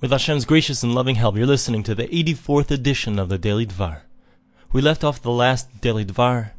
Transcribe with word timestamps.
With 0.00 0.12
Hashem's 0.12 0.46
gracious 0.46 0.82
and 0.82 0.94
loving 0.94 1.16
help, 1.16 1.36
you're 1.36 1.46
listening 1.46 1.82
to 1.82 1.94
the 1.94 2.08
84th 2.08 2.70
edition 2.70 3.18
of 3.18 3.28
the 3.28 3.36
Daily 3.36 3.66
Dvar. 3.66 4.00
We 4.72 4.80
left 4.80 5.04
off 5.04 5.20
the 5.20 5.30
last 5.30 5.82
Daily 5.82 6.06
Dvar 6.06 6.52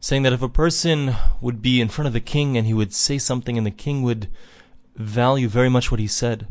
saying 0.00 0.22
that 0.22 0.32
if 0.32 0.40
a 0.40 0.48
person 0.48 1.14
would 1.42 1.60
be 1.60 1.78
in 1.82 1.90
front 1.90 2.06
of 2.06 2.14
the 2.14 2.22
king 2.22 2.56
and 2.56 2.66
he 2.66 2.72
would 2.72 2.94
say 2.94 3.18
something 3.18 3.58
and 3.58 3.66
the 3.66 3.70
king 3.70 4.02
would 4.02 4.28
value 4.96 5.46
very 5.46 5.68
much 5.68 5.90
what 5.90 6.00
he 6.00 6.06
said, 6.06 6.46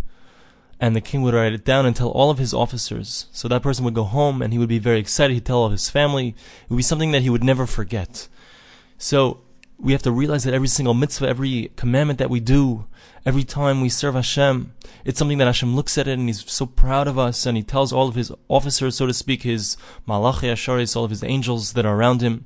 and 0.79 0.95
the 0.95 1.01
king 1.01 1.23
would 1.23 1.33
write 1.33 1.53
it 1.53 1.65
down 1.65 1.87
and 1.87 1.95
tell 1.95 2.09
all 2.09 2.29
of 2.29 2.37
his 2.37 2.53
officers, 2.53 3.25
so 3.31 3.47
that 3.47 3.63
person 3.63 3.83
would 3.83 3.95
go 3.95 4.03
home 4.03 4.43
and 4.43 4.53
he 4.53 4.59
would 4.59 4.69
be 4.69 4.77
very 4.77 4.99
excited, 4.99 5.33
he'd 5.33 5.45
tell 5.45 5.57
all 5.57 5.69
his 5.69 5.89
family, 5.89 6.27
it 6.27 6.69
would 6.69 6.77
be 6.77 6.83
something 6.83 7.11
that 7.11 7.23
he 7.23 7.31
would 7.31 7.43
never 7.43 7.65
forget. 7.65 8.27
So, 8.99 9.41
we 9.81 9.93
have 9.93 10.01
to 10.03 10.11
realize 10.11 10.43
that 10.43 10.53
every 10.53 10.67
single 10.67 10.93
mitzvah, 10.93 11.27
every 11.27 11.71
commandment 11.75 12.19
that 12.19 12.29
we 12.29 12.39
do, 12.39 12.85
every 13.25 13.43
time 13.43 13.81
we 13.81 13.89
serve 13.89 14.15
Hashem, 14.15 14.73
it's 15.05 15.17
something 15.17 15.37
that 15.37 15.45
Hashem 15.45 15.75
looks 15.75 15.97
at 15.97 16.07
it 16.07 16.19
and 16.19 16.27
He's 16.27 16.49
so 16.51 16.65
proud 16.65 17.07
of 17.07 17.17
us, 17.17 17.45
and 17.45 17.55
He 17.55 17.63
tells 17.63 17.93
all 17.93 18.07
of 18.07 18.15
His 18.15 18.31
officers, 18.49 18.95
so 18.95 19.07
to 19.07 19.13
speak, 19.13 19.43
His 19.43 19.77
malachi 20.05 20.47
asharis, 20.47 20.95
all 20.95 21.05
of 21.05 21.11
His 21.11 21.23
angels 21.23 21.73
that 21.73 21.85
are 21.85 21.95
around 21.95 22.21
Him, 22.21 22.45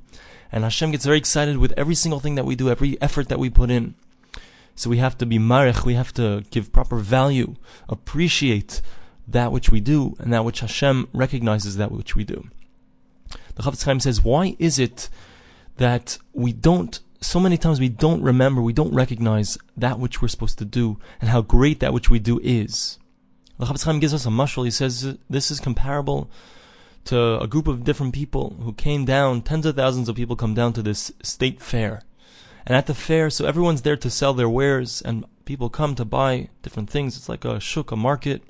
and 0.52 0.62
Hashem 0.62 0.92
gets 0.92 1.04
very 1.04 1.18
excited 1.18 1.58
with 1.58 1.72
every 1.76 1.96
single 1.96 2.20
thing 2.20 2.36
that 2.36 2.44
we 2.44 2.54
do, 2.54 2.70
every 2.70 3.00
effort 3.02 3.28
that 3.28 3.40
we 3.40 3.50
put 3.50 3.70
in. 3.70 3.96
So 4.76 4.88
we 4.88 4.98
have 4.98 5.18
to 5.18 5.26
be 5.26 5.38
marich, 5.38 5.84
we 5.84 5.94
have 5.94 6.14
to 6.14 6.44
give 6.50 6.72
proper 6.72 6.98
value, 6.98 7.56
appreciate 7.88 8.80
that 9.26 9.50
which 9.50 9.70
we 9.70 9.80
do, 9.80 10.14
and 10.20 10.32
that 10.32 10.44
which 10.44 10.60
Hashem 10.60 11.08
recognizes 11.12 11.76
that 11.76 11.90
which 11.90 12.14
we 12.14 12.22
do. 12.22 12.48
The 13.56 13.62
Chafetz 13.62 13.84
Chaim 13.84 14.00
says, 14.00 14.22
why 14.22 14.56
is 14.58 14.78
it 14.78 15.08
that 15.76 16.18
we 16.32 16.52
don't 16.52 17.00
so 17.24 17.40
many 17.40 17.56
times 17.56 17.80
we 17.80 17.88
don't 17.88 18.22
remember, 18.22 18.60
we 18.60 18.72
don't 18.72 18.94
recognize 18.94 19.56
that 19.76 19.98
which 19.98 20.20
we're 20.20 20.28
supposed 20.28 20.58
to 20.58 20.64
do 20.64 20.98
and 21.20 21.30
how 21.30 21.40
great 21.40 21.80
that 21.80 21.92
which 21.92 22.10
we 22.10 22.18
do 22.18 22.38
is. 22.42 22.98
The 23.58 23.66
Chafetz 23.66 23.84
Chaim 23.84 24.00
gives 24.00 24.14
us 24.14 24.26
a 24.26 24.30
mashal. 24.30 24.64
He 24.64 24.70
says 24.70 25.16
this 25.30 25.50
is 25.50 25.60
comparable 25.60 26.30
to 27.06 27.38
a 27.40 27.46
group 27.46 27.66
of 27.66 27.84
different 27.84 28.14
people 28.14 28.56
who 28.60 28.72
came 28.72 29.04
down. 29.04 29.42
Tens 29.42 29.64
of 29.66 29.76
thousands 29.76 30.08
of 30.08 30.16
people 30.16 30.36
come 30.36 30.54
down 30.54 30.72
to 30.74 30.82
this 30.82 31.12
state 31.22 31.60
fair, 31.60 32.02
and 32.66 32.76
at 32.76 32.86
the 32.86 32.94
fair, 32.94 33.30
so 33.30 33.46
everyone's 33.46 33.82
there 33.82 33.96
to 33.96 34.10
sell 34.10 34.34
their 34.34 34.48
wares, 34.48 35.02
and 35.02 35.24
people 35.44 35.68
come 35.68 35.94
to 35.94 36.04
buy 36.04 36.48
different 36.62 36.90
things. 36.90 37.16
It's 37.16 37.28
like 37.28 37.44
a 37.44 37.60
shuk, 37.60 37.90
a 37.90 37.96
market. 37.96 38.42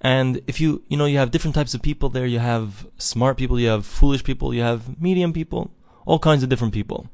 And 0.00 0.40
if 0.46 0.60
you, 0.60 0.82
you 0.88 0.96
know, 0.96 1.04
you 1.04 1.18
have 1.18 1.30
different 1.30 1.54
types 1.54 1.74
of 1.74 1.82
people 1.82 2.08
there. 2.08 2.26
You 2.26 2.38
have 2.38 2.86
smart 2.96 3.36
people, 3.36 3.60
you 3.60 3.68
have 3.68 3.84
foolish 3.84 4.24
people, 4.24 4.54
you 4.54 4.62
have 4.62 5.00
medium 5.00 5.32
people, 5.32 5.70
all 6.06 6.18
kinds 6.18 6.42
of 6.42 6.48
different 6.48 6.72
people. 6.72 7.08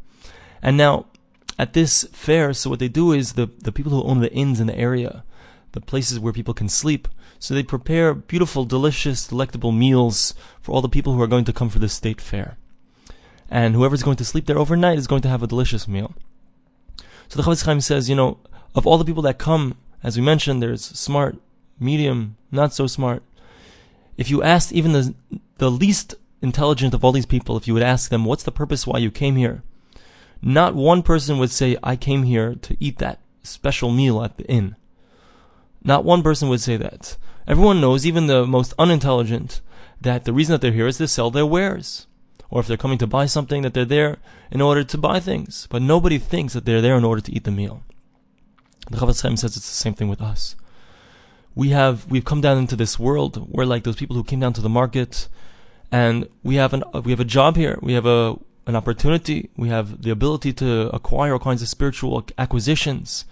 And 0.62 0.76
now, 0.76 1.06
at 1.58 1.72
this 1.72 2.04
fair, 2.12 2.52
so 2.52 2.70
what 2.70 2.78
they 2.78 2.88
do 2.88 3.12
is 3.12 3.32
the, 3.32 3.48
the 3.58 3.72
people 3.72 3.92
who 3.92 4.02
own 4.02 4.20
the 4.20 4.32
inns 4.32 4.60
in 4.60 4.66
the 4.66 4.78
area, 4.78 5.24
the 5.72 5.80
places 5.80 6.20
where 6.20 6.32
people 6.32 6.54
can 6.54 6.68
sleep, 6.68 7.08
so 7.38 7.54
they 7.54 7.62
prepare 7.62 8.14
beautiful, 8.14 8.64
delicious, 8.64 9.26
delectable 9.26 9.72
meals 9.72 10.34
for 10.60 10.72
all 10.72 10.80
the 10.80 10.88
people 10.88 11.14
who 11.14 11.22
are 11.22 11.26
going 11.26 11.44
to 11.44 11.52
come 11.52 11.68
for 11.68 11.78
this 11.78 11.92
state 11.92 12.20
fair. 12.20 12.56
And 13.50 13.74
whoever's 13.74 14.02
going 14.02 14.16
to 14.16 14.24
sleep 14.24 14.46
there 14.46 14.58
overnight 14.58 14.98
is 14.98 15.06
going 15.06 15.22
to 15.22 15.28
have 15.28 15.42
a 15.42 15.46
delicious 15.46 15.86
meal. 15.86 16.14
So 17.28 17.40
the 17.40 17.42
Chafetz 17.42 17.64
Chaim 17.64 17.80
says, 17.80 18.08
you 18.08 18.16
know, 18.16 18.38
of 18.74 18.86
all 18.86 18.98
the 18.98 19.04
people 19.04 19.22
that 19.22 19.38
come, 19.38 19.76
as 20.02 20.16
we 20.16 20.22
mentioned, 20.22 20.62
there's 20.62 20.84
smart, 20.84 21.36
medium, 21.78 22.36
not 22.50 22.72
so 22.72 22.86
smart. 22.86 23.22
If 24.16 24.30
you 24.30 24.42
asked 24.42 24.72
even 24.72 24.92
the, 24.92 25.14
the 25.58 25.70
least 25.70 26.14
intelligent 26.40 26.94
of 26.94 27.04
all 27.04 27.12
these 27.12 27.26
people, 27.26 27.56
if 27.56 27.68
you 27.68 27.74
would 27.74 27.82
ask 27.82 28.10
them, 28.10 28.24
what's 28.24 28.44
the 28.44 28.52
purpose 28.52 28.86
why 28.86 28.98
you 28.98 29.10
came 29.10 29.36
here? 29.36 29.62
Not 30.42 30.74
one 30.74 31.02
person 31.02 31.38
would 31.38 31.50
say, 31.50 31.76
I 31.82 31.96
came 31.96 32.24
here 32.24 32.54
to 32.54 32.76
eat 32.78 32.98
that 32.98 33.20
special 33.42 33.90
meal 33.90 34.22
at 34.22 34.36
the 34.36 34.46
inn. 34.46 34.76
Not 35.82 36.04
one 36.04 36.22
person 36.22 36.48
would 36.48 36.60
say 36.60 36.76
that. 36.76 37.16
Everyone 37.46 37.80
knows, 37.80 38.04
even 38.04 38.26
the 38.26 38.46
most 38.46 38.74
unintelligent, 38.78 39.60
that 40.00 40.24
the 40.24 40.32
reason 40.32 40.52
that 40.52 40.60
they're 40.60 40.72
here 40.72 40.88
is 40.88 40.98
to 40.98 41.08
sell 41.08 41.30
their 41.30 41.46
wares. 41.46 42.06
Or 42.50 42.60
if 42.60 42.66
they're 42.66 42.76
coming 42.76 42.98
to 42.98 43.06
buy 43.06 43.26
something, 43.26 43.62
that 43.62 43.74
they're 43.74 43.84
there 43.84 44.18
in 44.50 44.60
order 44.60 44.84
to 44.84 44.98
buy 44.98 45.20
things. 45.20 45.66
But 45.70 45.82
nobody 45.82 46.18
thinks 46.18 46.52
that 46.52 46.64
they're 46.64 46.80
there 46.80 46.96
in 46.96 47.04
order 47.04 47.20
to 47.20 47.32
eat 47.32 47.44
the 47.44 47.50
meal. 47.50 47.82
The 48.90 48.98
Chafetz 48.98 49.22
Chaim 49.22 49.36
says 49.36 49.56
it's 49.56 49.68
the 49.68 49.74
same 49.74 49.94
thing 49.94 50.08
with 50.08 50.22
us. 50.22 50.54
We 51.54 51.70
have, 51.70 52.08
we've 52.10 52.24
come 52.24 52.40
down 52.40 52.58
into 52.58 52.76
this 52.76 52.98
world. 52.98 53.48
We're 53.50 53.64
like 53.64 53.84
those 53.84 53.96
people 53.96 54.14
who 54.14 54.22
came 54.22 54.40
down 54.40 54.52
to 54.54 54.60
the 54.60 54.68
market 54.68 55.28
and 55.90 56.28
we 56.42 56.56
have 56.56 56.72
an, 56.72 56.84
we 57.04 57.12
have 57.12 57.20
a 57.20 57.24
job 57.24 57.56
here. 57.56 57.78
We 57.80 57.94
have 57.94 58.06
a, 58.06 58.36
an 58.66 58.76
opportunity. 58.76 59.50
We 59.56 59.68
have 59.68 60.02
the 60.02 60.10
ability 60.10 60.52
to 60.54 60.90
acquire 60.94 61.32
all 61.32 61.38
kinds 61.38 61.62
of 61.62 61.68
spiritual 61.68 62.26
acquisitions. 62.36 63.24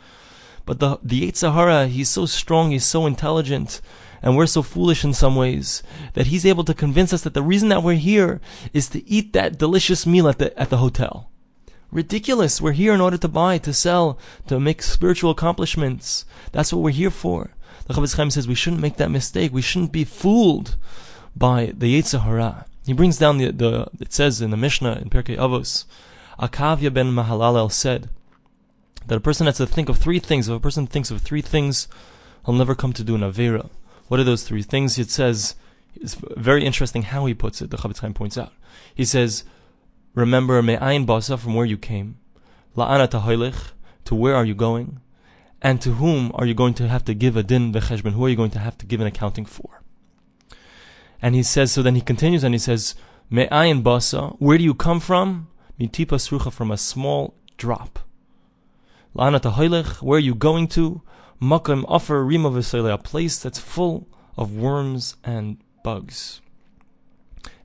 But 0.67 0.81
the 0.81 0.99
the 1.03 1.31
Yetzer 1.31 1.53
Hara, 1.53 1.87
he's 1.89 2.09
so 2.09 2.25
strong, 2.27 2.71
he's 2.71 2.87
so 2.87 3.07
intelligent, 3.07 3.81
and 4.23 4.37
we're 4.37 4.47
so 4.47 4.63
foolish 4.63 5.05
in 5.05 5.13
some 5.13 5.37
ways 5.37 5.83
that 6.15 6.29
he's 6.29 6.47
able 6.47 6.65
to 6.65 6.73
convince 6.73 7.13
us 7.13 7.23
that 7.23 7.35
the 7.35 7.43
reason 7.43 7.69
that 7.69 7.83
we're 7.83 7.95
here 7.95 8.41
is 8.73 8.89
to 8.91 9.07
eat 9.09 9.33
that 9.35 9.59
delicious 9.59 10.07
meal 10.07 10.29
at 10.29 10.39
the 10.39 10.59
at 10.59 10.71
the 10.71 10.79
hotel. 10.79 11.31
Ridiculous. 11.91 12.61
We're 12.61 12.73
here 12.73 12.95
in 12.95 13.01
order 13.01 13.19
to 13.19 13.29
buy, 13.29 13.59
to 13.59 13.73
sell, 13.73 14.19
to 14.49 14.59
make 14.59 14.83
spiritual 14.83 15.31
accomplishments. 15.31 16.25
That's 16.51 16.73
what 16.73 16.83
we're 16.83 16.91
here 16.91 17.11
for. 17.11 17.51
The 17.87 17.95
Chafetz 17.95 18.17
Chaim 18.17 18.31
says 18.31 18.49
we 18.49 18.55
shouldn't 18.55 18.83
make 18.83 18.97
that 18.97 19.11
mistake. 19.11 19.53
We 19.53 19.63
shouldn't 19.63 19.93
be 19.93 20.05
fooled 20.05 20.77
by 21.37 21.67
the 21.67 22.01
Yetzer 22.01 22.23
Hara. 22.23 22.67
He 22.87 22.93
brings 22.93 23.19
down 23.19 23.39
the, 23.39 23.51
the 23.51 23.89
it 24.01 24.13
says 24.13 24.41
in 24.41 24.51
the 24.51 24.57
Mishnah 24.57 24.99
in 25.03 25.11
Pirkei 25.11 25.37
Avos, 25.37 25.85
Akavya 26.39 26.93
ben 26.93 27.13
Mahalalel 27.13 27.73
said 27.73 28.11
that 29.07 29.17
a 29.17 29.21
person 29.21 29.47
has 29.47 29.57
to 29.59 29.67
think 29.67 29.89
of 29.89 29.99
three 29.99 30.19
things. 30.19 30.49
If 30.49 30.57
a 30.57 30.61
person 30.61 30.87
thinks 30.87 31.11
of 31.11 31.23
three 31.23 31.43
things, 31.43 31.89
he'll 32.45 32.55
never 32.55 32.75
come 32.75 32.93
to 32.93 33.05
do 33.05 33.15
an 33.15 33.23
Avera. 33.23 33.71
What 34.09 34.21
are 34.21 34.25
those 34.25 34.43
three 34.43 34.63
things? 34.63 34.99
It 34.99 35.11
says, 35.11 35.55
it's 35.95 36.15
very 36.37 36.65
interesting 36.65 37.03
how 37.03 37.25
he 37.27 37.35
puts 37.35 37.63
it, 37.63 37.71
the 37.71 37.77
Chafetz 37.77 38.01
Chaim 38.01 38.15
points 38.15 38.37
out. 38.37 38.53
He 38.95 39.05
says, 39.05 39.45
remember 40.15 40.61
me'ayin 40.63 41.07
basa, 41.07 41.39
from 41.39 41.55
where 41.55 41.67
you 41.67 41.79
came, 41.79 42.19
la'ana 42.77 43.09
tahoilich, 43.09 43.71
to 44.05 44.15
where 44.15 44.35
are 44.35 44.45
you 44.45 44.55
going, 44.55 45.01
and 45.63 45.81
to 45.81 45.93
whom 45.93 46.33
are 46.35 46.47
you 46.47 46.55
going 46.55 46.75
to 46.75 46.89
have 46.89 47.05
to 47.05 47.15
give 47.15 47.37
a 47.37 47.43
din 47.43 47.73
v'cheshben, 47.73 48.13
who 48.13 48.25
are 48.25 48.29
you 48.29 48.37
going 48.37 48.51
to 48.51 48.59
have 48.59 48.77
to 48.79 48.87
give 48.87 49.01
an 49.01 49.07
accounting 49.07 49.47
for? 49.47 49.84
And 51.25 51.35
he 51.35 51.43
says, 51.43 51.73
so 51.73 51.81
then 51.81 51.95
he 51.95 52.03
continues 52.03 52.45
and 52.45 52.53
he 52.53 52.59
says, 52.59 52.95
Me'ayin 53.31 53.83
basa, 53.83 54.37
where 54.41 54.59
do 54.59 54.65
you 54.65 54.75
come 54.75 55.01
from? 55.01 55.49
Mitipa 55.81 56.19
srucha, 56.19 56.53
from 56.53 56.71
a 56.71 56.77
small 56.77 57.33
drop. 57.57 58.01
La'ana 59.17 59.41
tahoylech, 59.41 60.03
where 60.03 60.19
are 60.19 60.21
you 60.21 60.35
going 60.35 60.69
to? 60.69 61.01
Makam 61.41 61.87
offer 61.89 62.23
rima 62.23 62.51
v'soyle, 62.51 62.93
a 62.93 62.99
place 62.99 63.43
that's 63.43 63.59
full 63.59 64.07
of 64.37 64.55
worms 64.55 65.17
and 65.25 65.57
bugs. 65.83 66.43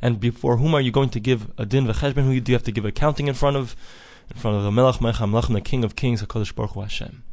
And 0.01 0.21
before 0.21 0.55
whom 0.55 0.73
are 0.73 0.79
you 0.79 0.91
going 0.91 1.09
to 1.09 1.19
give 1.19 1.51
a 1.57 1.65
din 1.65 1.85
v'cheshben? 1.85 2.23
Who 2.23 2.39
do 2.39 2.53
you 2.53 2.55
have 2.55 2.63
to 2.63 2.71
give 2.71 2.85
accounting 2.85 3.27
in 3.27 3.33
front 3.33 3.57
of? 3.57 3.75
In 4.33 4.37
front 4.37 4.55
of 4.55 4.63
the 4.63 4.71
Melech 4.71 5.01
Malchei 5.01 5.15
HaMelachim, 5.15 5.53
the 5.53 5.59
King 5.59 5.83
of 5.83 5.97
Kings, 5.97 6.23
HaKadosh 6.23 6.55
Baruch 6.55 6.75
Hu 6.75 6.81
Hashem. 6.81 7.23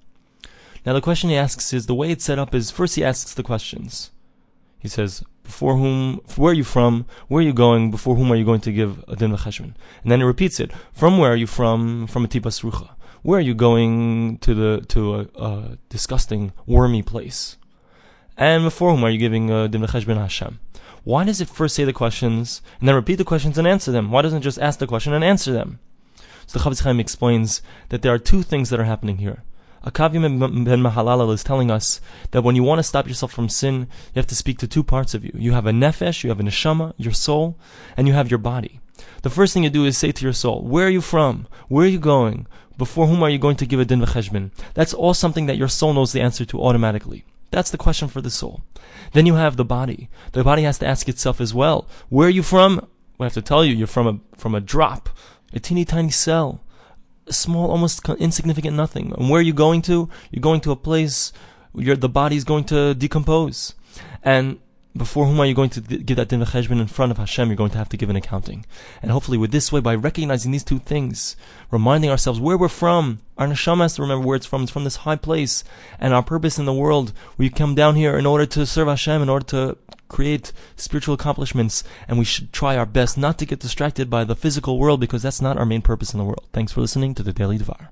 Now 0.85 0.93
the 0.93 1.01
question 1.01 1.31
he 1.31 1.37
asks 1.37 1.73
is, 1.73 1.87
the 1.87 1.95
way 1.95 2.11
it's 2.11 2.25
set 2.25 2.41
up 2.41 2.53
is, 2.53 2.73
first 2.73 2.97
he 2.97 3.05
asks 3.05 3.33
the 3.33 3.45
questions. 3.45 4.11
He 4.81 4.89
says, 4.89 5.23
before 5.47 5.77
whom, 5.77 6.21
where 6.37 6.51
are 6.53 6.55
you 6.55 6.65
from? 6.65 7.07
Where 7.29 7.41
are 7.41 7.47
you 7.47 7.53
going? 7.53 7.91
Before 7.91 8.15
whom 8.17 8.31
are 8.31 8.37
you 8.37 8.45
going 8.45 8.61
to 8.63 8.73
give 8.73 9.03
a 9.09 9.17
din 9.17 9.33
v'cheshbon? 9.33 9.75
And 10.03 10.11
then 10.11 10.21
he 10.21 10.25
repeats 10.25 10.61
it. 10.61 10.71
From 10.93 11.19
where 11.19 11.33
are 11.33 11.37
you 11.37 11.47
from? 11.47 12.07
From 12.07 12.25
a 12.25 12.29
tipas 12.29 12.63
rucha. 12.63 12.91
Where 13.23 13.39
are 13.39 13.49
you 13.51 13.55
going 13.55 14.39
to 14.39 14.55
the 14.55 14.85
to 14.89 15.01
a, 15.15 15.21
a 15.37 15.79
disgusting 15.89 16.53
wormy 16.67 17.03
place? 17.03 17.57
And 18.37 18.65
before 18.65 18.91
whom 18.91 19.05
are 19.05 19.11
you 19.11 19.19
giving 19.19 19.51
a 19.51 19.69
din 19.69 19.83
v'cheshbon 19.83 20.19
Hashem? 20.19 20.61
Why 21.05 21.25
does 21.25 21.41
it 21.41 21.49
first 21.49 21.77
say 21.77 21.85
the 21.85 21.93
questions 21.93 22.63
and 22.81 22.89
then 22.89 22.97
repeat 22.97 23.17
the 23.17 23.25
questions 23.25 23.57
and 23.57 23.67
answer 23.67 23.93
them? 23.93 24.11
Why 24.11 24.23
doesn't 24.23 24.41
it 24.41 24.49
just 24.51 24.59
ask 24.59 24.81
the 24.81 24.89
question 24.89 25.13
and 25.13 25.25
answer 25.25 25.53
them? 25.53 25.79
So 26.47 26.59
the 26.59 26.65
Chafetz 26.65 26.83
Chaim 26.83 27.01
explains 27.01 27.63
that 27.89 28.03
there 28.03 28.13
are 28.13 28.19
two 28.19 28.43
things 28.43 28.71
that 28.71 28.81
are 28.81 28.85
happening 28.85 29.19
here. 29.19 29.45
Akavya 29.87 30.21
ben 30.21 30.83
Mahalalel 30.83 31.33
is 31.33 31.45
telling 31.45 31.71
us 31.71 32.01
that 32.33 32.43
when 32.43 32.57
you 32.57 32.65
want 32.65 32.81
to 32.81 32.83
stop 32.83 33.07
yourself 33.07 33.33
from 33.33 33.49
sin, 33.49 33.87
you 34.13 34.17
have 34.19 34.27
to 34.27 34.35
speak 34.35 34.59
to 34.59 34.67
two 34.67 34.83
parts 34.83 35.15
of 35.15 35.25
you. 35.25 35.31
You 35.33 35.53
have 35.53 35.67
a 35.67 35.71
nefesh, 35.71 36.25
you 36.25 36.31
have 36.31 36.41
a 36.41 36.43
neshama, 36.43 36.93
your 36.97 37.13
soul, 37.13 37.57
and 37.97 38.09
you 38.09 38.13
have 38.13 38.29
your 38.29 38.39
body. 38.39 38.81
The 39.23 39.31
first 39.31 39.55
thing 39.55 39.63
you 39.63 39.71
do 39.71 39.85
is 39.85 39.97
say 39.97 40.11
to 40.11 40.25
your 40.25 40.33
soul, 40.33 40.63
where 40.63 40.89
are 40.89 40.91
you 40.91 41.01
from? 41.01 41.47
Where 41.69 41.85
are 41.85 41.89
you 41.89 42.01
going? 42.01 42.49
Before 42.77 43.07
whom 43.07 43.23
are 43.23 43.31
you 43.31 43.39
going 43.39 43.55
to 43.57 43.67
give 43.67 43.79
a 43.79 43.85
din 43.85 44.01
v'cheshbon? 44.01 44.51
That's 44.75 44.93
all 44.93 45.15
something 45.15 45.47
that 45.47 45.57
your 45.57 45.69
soul 45.69 45.95
knows 45.95 46.13
the 46.13 46.21
answer 46.21 46.45
to 46.47 46.61
automatically. 46.61 47.25
That's 47.53 47.71
the 47.71 47.79
question 47.79 48.09
for 48.09 48.21
the 48.21 48.31
soul. 48.31 48.63
Then 49.13 49.25
you 49.25 49.37
have 49.37 49.57
the 49.57 49.65
body. 49.65 50.09
The 50.33 50.43
body 50.43 50.63
has 50.63 50.79
to 50.81 50.87
ask 50.87 51.09
itself 51.09 51.41
as 51.41 51.55
well, 51.55 51.87
where 52.09 52.27
are 52.27 52.31
you 52.31 52.43
from? 52.43 52.89
I 53.21 53.25
have 53.25 53.35
to 53.35 53.43
tell 53.43 53.65
you, 53.65 53.73
you're 53.73 53.87
from 53.87 54.07
a, 54.09 54.37
from 54.37 54.57
a 54.57 54.61
drop, 54.61 55.09
a 55.53 55.61
teeny 55.61 55.85
tiny 55.85 56.11
cell 56.11 56.61
small, 57.29 57.71
almost 57.71 58.09
insignificant 58.09 58.77
nothing. 58.77 59.13
And 59.17 59.31
where 59.31 59.41
are 59.41 59.45
you 59.45 59.53
going 59.53 59.83
to? 59.83 60.09
You're 60.31 60.41
going 60.41 60.61
to 60.63 60.73
a 60.73 60.77
place 60.77 61.33
where 61.73 61.97
the 61.97 62.09
body's 62.09 62.45
going 62.45 62.65
to 62.65 62.95
decompose. 62.95 63.75
And 64.23 64.59
before 64.97 65.27
whom 65.27 65.39
are 65.41 65.47
you 65.47 65.55
going 65.55 65.69
to 65.71 65.81
give 65.81 66.17
that 66.17 66.29
din 66.29 66.41
v'cheshbon 66.41 66.81
in 66.81 66.87
front 66.87 67.13
of 67.13 67.19
Hashem? 67.19 67.49
You're 67.49 67.57
going 67.57 67.71
to 67.71 67.79
have 67.79 67.91
to 67.91 67.97
give 67.97 68.09
an 68.09 68.17
accounting. 68.17 68.65
And 69.03 69.11
hopefully 69.11 69.37
with 69.37 69.53
this 69.53 69.71
way, 69.71 69.81
by 69.81 69.95
recognizing 69.95 70.53
these 70.53 70.65
two 70.65 70.79
things, 70.79 71.37
reminding 71.71 72.11
ourselves 72.11 72.41
where 72.41 72.57
we're 72.57 72.69
from, 72.69 73.21
our 73.37 73.47
neshama 73.47 73.83
has 73.83 73.97
to 73.97 74.03
remember 74.03 74.27
where 74.27 74.37
it's 74.37 74.47
from. 74.47 74.63
It's 74.63 74.73
from 74.73 74.85
this 74.85 74.97
high 74.97 75.17
place. 75.17 75.65
And 75.99 76.15
our 76.15 76.23
purpose 76.23 76.59
in 76.59 76.65
the 76.65 76.73
world, 76.73 77.13
we 77.37 77.51
come 77.51 77.75
down 77.75 77.97
here 77.97 78.17
in 78.17 78.25
order 78.25 78.47
to 78.47 78.65
serve 78.65 78.89
Hashem, 78.89 79.21
in 79.21 79.29
order 79.29 79.47
to 79.47 79.77
create 80.09 80.53
spiritual 80.77 81.15
accomplishments. 81.15 81.85
And 82.09 82.19
we 82.19 82.25
should 82.25 82.53
try 82.53 82.77
our 82.77 82.87
best 82.87 83.19
not 83.19 83.39
to 83.39 83.47
get 83.47 83.61
distracted 83.61 84.09
by 84.09 84.25
the 84.25 84.37
physical 84.37 84.79
world 84.79 85.01
because 85.01 85.23
that's 85.23 85.43
not 85.43 85.59
our 85.59 85.67
main 85.67 85.83
purpose 85.83 86.13
in 86.13 86.19
the 86.19 86.25
world. 86.25 86.47
Thanks 86.53 86.73
for 86.73 86.81
listening 86.81 87.15
to 87.15 87.23
the 87.23 87.33
Daily 87.33 87.59
Dvar. 87.59 87.89